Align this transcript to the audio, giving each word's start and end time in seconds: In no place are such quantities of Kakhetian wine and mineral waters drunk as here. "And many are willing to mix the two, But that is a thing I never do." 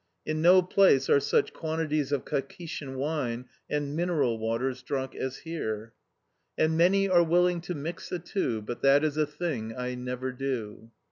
In 0.25 0.41
no 0.41 0.63
place 0.63 1.11
are 1.11 1.19
such 1.19 1.53
quantities 1.53 2.11
of 2.11 2.25
Kakhetian 2.25 2.95
wine 2.95 3.45
and 3.69 3.95
mineral 3.95 4.39
waters 4.39 4.81
drunk 4.81 5.15
as 5.15 5.37
here. 5.37 5.93
"And 6.57 6.75
many 6.75 7.07
are 7.07 7.21
willing 7.23 7.61
to 7.61 7.75
mix 7.75 8.09
the 8.09 8.17
two, 8.17 8.63
But 8.63 8.81
that 8.81 9.03
is 9.03 9.15
a 9.15 9.27
thing 9.27 9.75
I 9.77 9.93
never 9.93 10.31
do." 10.31 10.89